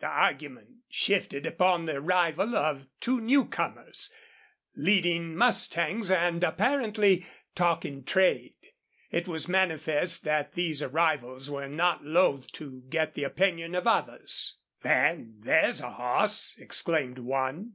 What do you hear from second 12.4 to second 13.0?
to